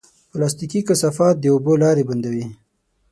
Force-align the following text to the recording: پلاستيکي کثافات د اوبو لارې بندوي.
پلاستيکي 0.31 0.81
کثافات 0.87 1.35
د 1.39 1.45
اوبو 1.53 1.73
لارې 1.83 2.07
بندوي. 2.09 2.45